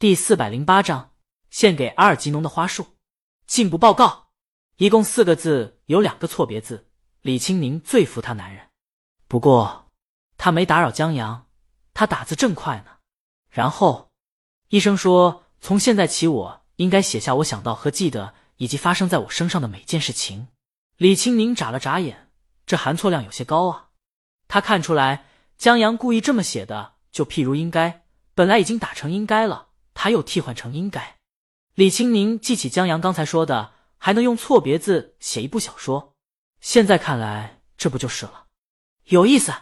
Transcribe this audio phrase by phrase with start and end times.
[0.00, 1.10] 第四百零八章，
[1.50, 2.86] 献给阿尔吉农的花束。
[3.48, 4.28] 进步报告，
[4.76, 6.86] 一共四个字，有两个错别字。
[7.20, 8.68] 李青宁最服他男人，
[9.26, 9.90] 不过
[10.36, 11.48] 他没打扰江阳，
[11.94, 12.98] 他打字正快呢。
[13.50, 14.12] 然后，
[14.68, 20.46] 医生说，从现在起，我应该写下我想到和记得以及发生在我身上的每件事情。
[20.96, 22.30] 李青宁眨了眨眼，
[22.64, 23.88] 这含错量有些高啊。
[24.46, 25.24] 他看出来
[25.56, 28.04] 江阳故意这么写的，就譬如应该
[28.36, 29.67] 本来已经打成应该了，
[30.00, 31.16] 他又替换成应该。
[31.74, 36.14] 李青宁记起江阳刚才说的，还能用错别字写一部小说，
[36.60, 38.46] 现在看来这不就是了？
[39.06, 39.52] 有意思。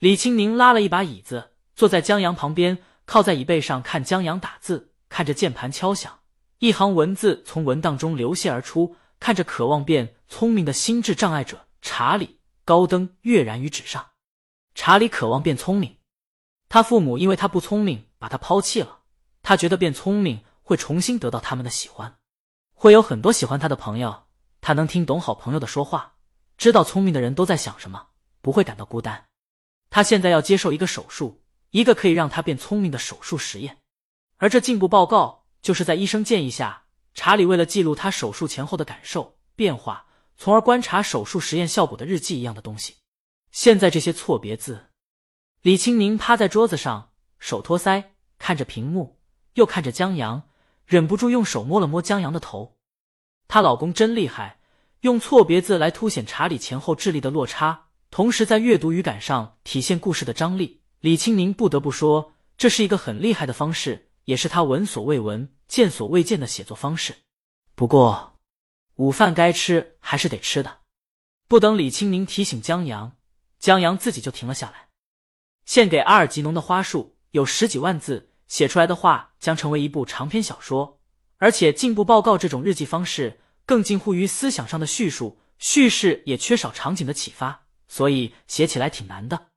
[0.00, 6.18] 李青宁拉了一把椅子，坐在江阳旁边，靠在椅背上看江阳打字，看着键盘敲响，
[6.58, 12.40] 一行文字从文档中流泻而出，看着渴望变聪明的心智障碍者查理。
[12.64, 14.10] 高登跃然于纸上。
[14.74, 15.98] 查理渴望变聪明，
[16.68, 19.01] 他父母因为他不聪明把他抛弃了。
[19.42, 22.16] 他觉得变聪明会重新得到他们的喜欢，
[22.74, 24.24] 会有很多喜欢他的朋友。
[24.60, 26.14] 他能听懂好朋友的说话，
[26.56, 28.08] 知道聪明的人都在想什么，
[28.40, 29.26] 不会感到孤单。
[29.90, 33.78] 他现在要接受一个手术，一个可以让他变聪明的手术实验。
[34.36, 40.06] 而这进步报告就是在医生建议下，查理为了记录他手术前后的感受变化。
[40.34, 42.96] 从而观察手术实验效果的日记一样的东西。
[43.52, 44.86] 现在这些错别字，
[45.60, 48.04] 李青宁趴在桌子上，手托腮，
[48.38, 49.20] 看着屏幕，
[49.54, 50.42] 又看着江阳，
[50.86, 52.76] 忍不住用手摸了摸江阳的头。
[53.48, 54.58] 她老公真厉害，
[55.00, 60.82] 用错别字来凸显查理前后智力的落差，同时在阅读语感上体现故事的张力。
[61.00, 67.14] 李青宁不得不说，这是一个很厉害的方式，也是他闻所未闻、见所未见的写作方式。
[67.74, 68.30] 不过。
[68.96, 70.80] 午饭该吃还是得吃的，
[71.48, 73.16] 不等李青宁提醒江阳，
[73.58, 74.88] 江阳自己就停了下来。
[75.64, 81.00] 献给阿尔吉农的花束有十几万字，写出来的话将成为一部长篇小说。
[81.38, 89.48] 而且进步报告这种日记方式更近乎于思想上的叙述，叙事也缺少场景的启发，所以写起来挺难的。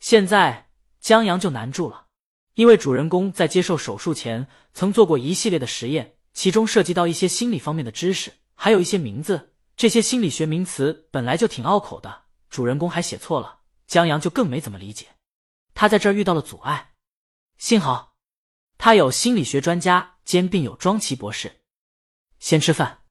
[0.00, 2.06] 现在江阳就难住了，
[2.54, 8.32] 因为主人公在接受手术前曾做过一系列的实验，其中涉及到一些心理方面的知识。
[8.54, 15.06] 还有一些名字，这些心理学名词本来就挺拗口的，主人公还写错了，江阳就更没怎么理解。
[15.74, 16.92] 他在这儿遇到了阻碍，
[17.56, 18.09] 幸好
[18.82, 21.60] 他有心理学专家兼病友庄奇博士。
[22.38, 23.02] 先吃饭，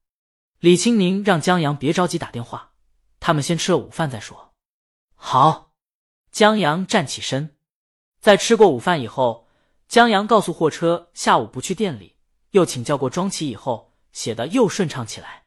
[0.57, 2.71] 李青宁让江阳别着急打电话，
[3.19, 4.55] 他们先吃了午饭再说。
[5.13, 5.75] 好，
[6.31, 7.55] 江阳站起身，
[8.19, 9.47] 在吃过午饭以后，
[9.87, 12.15] 江阳告诉货车下午不去店里，
[12.49, 13.93] 又请教过庄奇以后。
[14.11, 15.45] 写的又顺畅起来。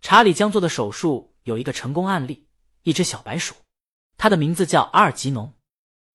[0.00, 2.48] 查理将做的手术有一个成功案例，
[2.84, 3.54] 一只小白鼠，
[4.16, 5.52] 它的名字叫阿尔吉农。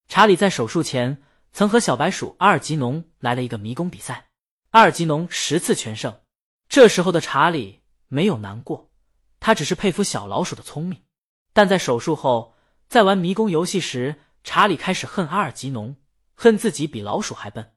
[0.07, 1.21] 查理在手术前
[1.55, 4.27] 曾和小白鼠阿尔吉农来了一个迷宫比赛，
[4.71, 6.19] 阿尔吉农十次全胜。
[6.67, 8.91] 这时候的查理没有难过，
[9.39, 11.05] 他只是佩服小老鼠的聪明。
[11.53, 12.53] 但在手术后，
[12.89, 15.95] 在玩迷宫游戏时，查理开始恨阿尔吉农，
[16.33, 17.71] 恨自己比老鼠还笨。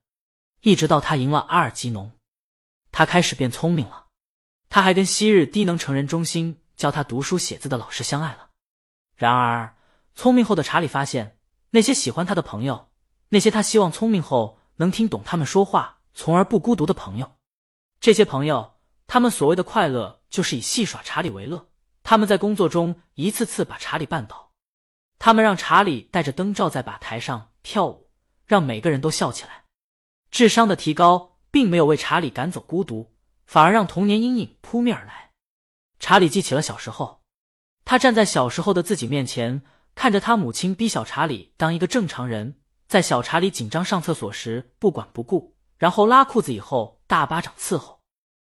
[0.62, 2.10] 一直到他赢了阿尔吉农。
[2.90, 4.06] 他开始变聪明了，
[4.68, 8.50] 他还跟昔日低能成人中心教他读书写字的老师相爱了。
[9.14, 9.76] 然而，
[10.16, 11.38] 聪明后的查理发现，
[11.70, 12.87] 那些喜欢他的朋友，
[13.30, 17.32] 那些他希望聪明后能听懂他们说话，从而不孤独的朋友，
[18.00, 18.74] 这些朋友，
[19.06, 21.68] 他们所谓的快乐就是以戏耍查理为乐。
[22.02, 24.52] 他们在工作中一次次把查理绊倒，
[25.18, 28.10] 他们让查理带着灯罩在吧台上跳舞，
[28.46, 29.64] 让每个人都笑起来。
[30.30, 31.36] 智商的提高。
[31.50, 33.14] 并没有为查理赶走孤独，
[33.46, 35.30] 反而让童年阴影扑面而来。
[35.98, 37.22] 查理记起了小时候，
[37.86, 39.62] 他站在小时候的自己面前，
[39.94, 48.00] 看着他母亲逼小查理当一个正常人，在小查理紧张上厕所时不管不顾，然后拉裤子以后大巴掌伺候；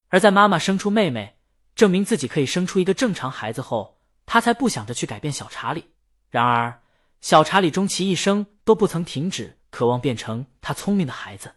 [0.08, 1.36] 而在妈妈生出妹妹，
[1.76, 5.84] 证明自己可以生出一个正常孩子后，他才不想着去改变小查理。
[6.30, 6.82] 然而，
[7.20, 11.54] 小查理终其一生都不曾停止渴望变成他聪明的孩子。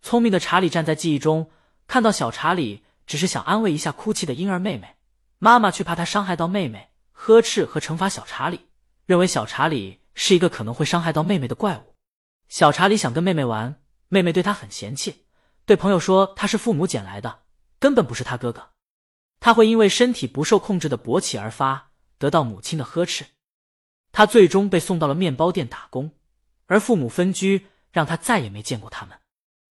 [0.00, 1.50] 聪明的查理站在记忆中，
[1.86, 4.96] 看到小查理只是想安慰一下哭泣的婴儿妹妹，
[5.38, 8.68] 妈妈却怕他伤害到妹妹，呵斥和惩罚小查理，
[9.04, 11.92] 认为小查理是一个可能会伤害到妹妹的怪物。
[12.48, 15.26] 小查理想跟妹妹玩，妹妹对他很嫌弃，
[15.64, 17.40] 对朋友说他是父母捡来的，
[17.78, 18.70] 根本不是他哥哥。
[19.40, 23.26] 他会因为身体不受控制的勃起而发，得到母亲的呵斥。
[24.12, 26.10] 他最终被送到了面包店打工，
[26.66, 29.18] 而父母分居，让他再也没见过他们。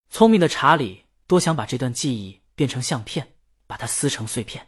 [0.10, 3.36] 聪明的查理多想把这段记忆变成相片，
[3.66, 4.68] 把它撕成碎片。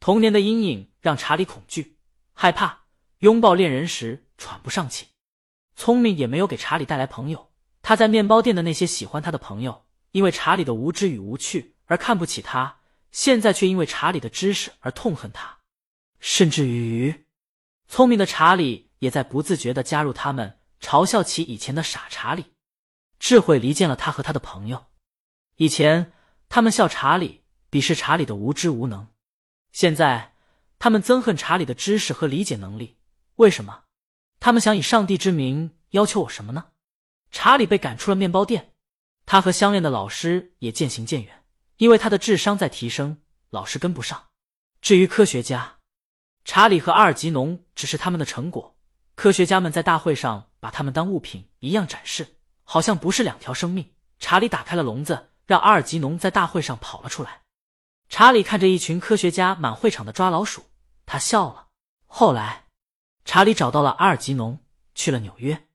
[0.00, 1.96] 童年的阴影让查理恐惧、
[2.32, 2.86] 害怕，
[3.18, 5.06] 拥抱恋人时喘不上气。
[5.76, 7.50] 聪明也没有给查理带来朋友。
[7.82, 12.78] 他在面包店的那些喜欢他的朋友，因为查理的无知与无趣而看不起他，
[13.10, 15.58] 现在却因为查理的知识而痛恨他，
[16.20, 17.26] 甚至于，
[17.88, 22.52] 聪明的查理也在不自觉的加入他们，嘲笑起以前的傻查理。
[23.18, 24.86] 智慧离间了他和他的朋友。
[25.56, 26.12] 以前
[26.48, 29.06] 他们笑查理，鄙视查理的无知无能；
[29.72, 30.34] 现在
[30.78, 32.98] 他们憎恨查理的知识和理解能力。
[33.36, 33.84] 为什么？
[34.44, 36.64] 他们想以上帝之名要求我什么呢？
[37.30, 38.72] 查理被赶出了面包店。
[39.24, 41.44] 他和相恋的老师也渐行渐远，
[41.76, 43.18] 因为他的智商在提升，
[43.50, 44.20] 老师跟不上。
[44.80, 45.76] 至于科学家，
[46.44, 48.76] 查理和阿尔吉农只是他们的成果。
[49.14, 52.26] 科学家们在大会上把他们当物品一样展示，
[52.64, 53.92] 好像不是两条生命。
[54.18, 57.42] 查理打开了笼子，让阿尔吉农在大会上跑了出来。
[58.08, 60.64] 查理看着一群科学家满会场的抓老鼠，
[61.06, 61.68] 他笑了。
[62.08, 62.61] 后来，
[63.24, 64.58] 查理找到了阿尔吉农，
[64.94, 65.68] 去了纽约。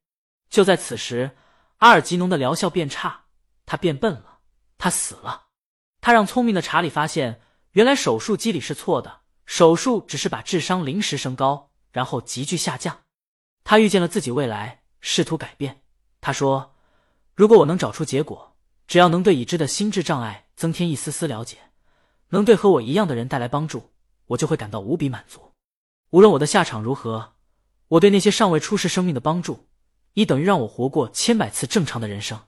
[0.49, 1.38] 就在此时，
[1.77, 3.25] 阿尔吉农的疗效变差。
[3.65, 4.39] 他变笨了，
[4.77, 5.47] 他死了。
[5.99, 7.41] 他让聪明的查理发现，
[7.71, 12.99] 原来手术机理是错的，手术只是把智商临时升高，然后急剧下降。
[13.65, 15.81] 他遇见了自己未来，试图改变。
[16.21, 16.75] 他说
[17.35, 18.55] ：“如果我能找出结果，
[18.88, 21.57] 只要能对已知的心智障碍增添一丝丝了解，
[22.29, 23.91] 能对和我一样的人带来帮助，
[24.27, 25.51] 我就会感到无比满足。
[26.11, 27.33] 无论我的下场如何，
[27.89, 29.67] 我对那些尚未出世生命的帮助，
[30.13, 32.39] 已等于让我活过千百次正常的人生。”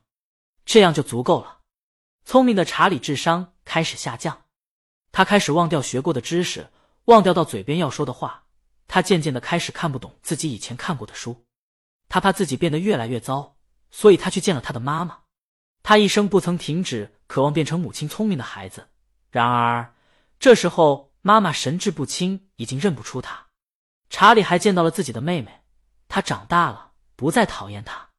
[0.66, 1.60] 这样就足够了。
[2.26, 4.46] 聪明的查理智商开始下降，
[5.12, 6.70] 他开始忘掉学过的知识，
[7.06, 8.44] 忘掉到嘴边要说的话。
[8.88, 11.46] 他渐渐的开始看不懂自己以前看过的书。
[12.08, 13.56] 他怕自己变得越来越糟，
[13.92, 15.20] 所以他去见了他的妈妈。
[15.82, 18.90] 他一生不曾停止渴望变成母亲聪明的孩子。
[19.32, 19.96] 然而
[20.40, 23.49] 这时候妈妈神志不清，已经认不出他。
[24.10, 25.62] 查理还见到了自己的妹妹，
[26.08, 28.10] 她长大了，不再讨厌他。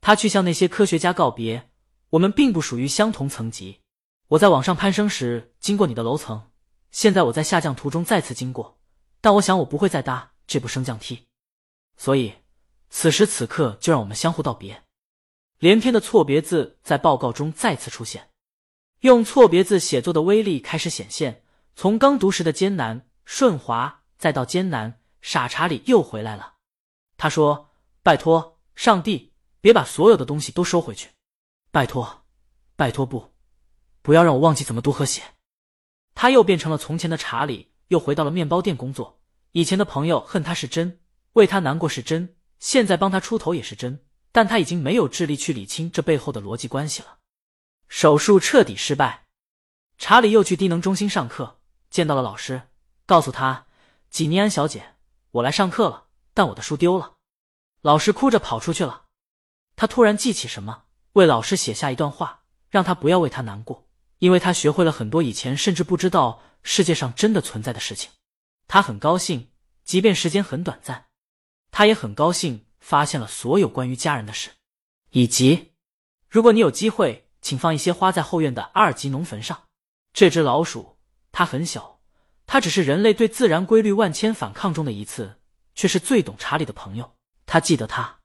[0.00, 1.68] 他去向那些科学家告别。
[2.10, 3.80] 我们并不属于相同层级。
[4.28, 6.50] 我在往上攀升时经过你的楼层，
[6.90, 8.78] 现在我在下降途中再次经过，
[9.22, 11.26] 但我想我不会再搭这部升降梯，
[11.96, 12.34] 所以
[12.90, 14.82] 此时此刻就让我们相互道别。
[15.58, 18.28] 连篇的错别字在报告中再次出现，
[19.00, 21.42] 用错别字写作的威力开始显现。
[21.74, 26.56] 从刚读时的艰难顺滑，再到艰难，傻查理又回来了。
[27.16, 27.70] 他说
[28.02, 29.32] ：“拜托，上帝，
[29.62, 31.08] 别把所有的东西都收回去。”
[31.72, 32.24] 拜托，
[32.76, 33.32] 拜托不，
[34.02, 35.22] 不要让我忘记怎么读和写。
[36.14, 39.22] 他又变成了从前的查理，又回到了面包店工作。
[39.52, 41.00] 以前的朋友恨他是真，
[41.32, 44.04] 为他难过是真，现在帮他出头也是真。
[44.34, 47.18] 但他已经没有智力去理清这背后的逻辑关系了。
[47.86, 49.26] 手术彻底失败，
[49.98, 51.60] 查理又去低能中心上课，
[51.90, 52.62] 见到了老师，
[53.04, 53.66] 告诉他
[54.08, 54.91] ：“吉尼安小姐，
[55.32, 57.16] 我来上课了，但我的书丢了。”
[57.82, 59.06] 老师哭着跑出去了。
[59.76, 60.84] 他突然记起什么。
[61.14, 63.86] 为老师写下一段话，让他不要为他难过，
[64.16, 68.10] 因为他学会了很多以前甚至不知道世界上真的存在的事情。
[68.66, 69.50] 他很高兴，
[69.84, 71.08] 即便时间很短暂。
[71.70, 74.52] 他也很高兴发现了所有关于家人的事，
[75.10, 75.72] 以及
[76.30, 79.64] 如果你有机会，请放一些花在后院的二级农坟上。
[80.14, 80.96] 这只老鼠，
[81.30, 81.91] 它很小，
[82.52, 85.36] 他只是人类对自然规律万千反抗中的一次，
[85.74, 87.14] 却是最懂查理的朋友。
[87.46, 88.18] 他记得他。